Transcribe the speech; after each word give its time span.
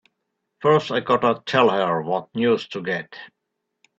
First 0.61 0.89
I 0.89 1.01
gotta 1.01 1.43
tell 1.45 1.69
her 1.69 2.01
what 2.01 2.33
news 2.33 2.67
to 2.69 2.81
get! 2.81 3.13